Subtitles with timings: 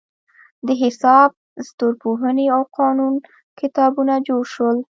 [0.67, 1.29] د حساب،
[1.67, 3.13] ستورپوهنې او قانون
[3.59, 4.77] کتابونه جوړ شول.